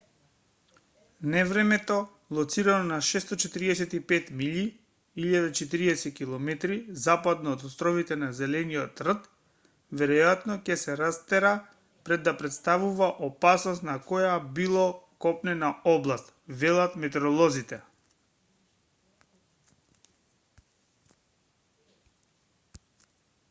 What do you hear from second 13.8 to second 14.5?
на која